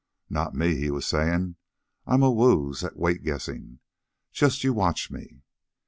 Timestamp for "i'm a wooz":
2.07-2.83